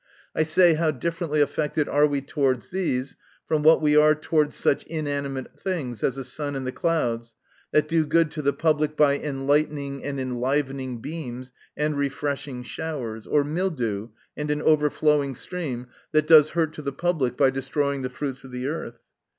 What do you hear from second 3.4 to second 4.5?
from what THE NATURE OF VIRTUE. 281 we are